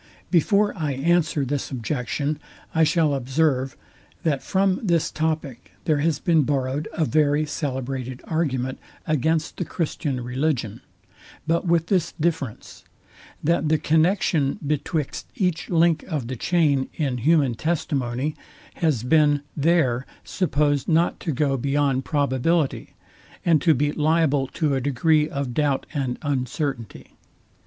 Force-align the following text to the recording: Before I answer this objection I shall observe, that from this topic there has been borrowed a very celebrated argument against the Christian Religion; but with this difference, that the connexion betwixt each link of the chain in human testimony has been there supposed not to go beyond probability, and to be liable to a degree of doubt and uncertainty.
Before 0.31 0.75
I 0.75 0.93
answer 0.93 1.45
this 1.45 1.69
objection 1.69 2.39
I 2.73 2.83
shall 2.83 3.13
observe, 3.13 3.77
that 4.23 4.41
from 4.41 4.79
this 4.81 5.11
topic 5.11 5.73
there 5.85 5.99
has 5.99 6.17
been 6.17 6.41
borrowed 6.41 6.87
a 6.91 7.05
very 7.05 7.45
celebrated 7.45 8.19
argument 8.23 8.79
against 9.05 9.57
the 9.57 9.63
Christian 9.63 10.19
Religion; 10.23 10.81
but 11.45 11.67
with 11.67 11.85
this 11.85 12.13
difference, 12.13 12.83
that 13.43 13.69
the 13.69 13.77
connexion 13.77 14.57
betwixt 14.65 15.27
each 15.35 15.69
link 15.69 16.01
of 16.07 16.25
the 16.25 16.35
chain 16.35 16.89
in 16.95 17.19
human 17.19 17.53
testimony 17.53 18.35
has 18.77 19.03
been 19.03 19.41
there 19.55 20.07
supposed 20.23 20.87
not 20.87 21.19
to 21.19 21.31
go 21.31 21.57
beyond 21.57 22.05
probability, 22.05 22.95
and 23.45 23.61
to 23.61 23.75
be 23.75 23.91
liable 23.91 24.47
to 24.47 24.73
a 24.73 24.81
degree 24.81 25.29
of 25.29 25.53
doubt 25.53 25.85
and 25.93 26.17
uncertainty. 26.23 27.11